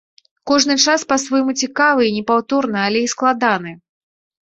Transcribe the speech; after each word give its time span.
Кожны 0.51 0.77
час 0.85 1.03
па-свойму 1.13 1.55
цікавы 1.65 2.01
і 2.09 2.17
непаўторны, 2.17 2.77
але 2.89 2.99
і 3.07 3.15
складаны. 3.17 3.81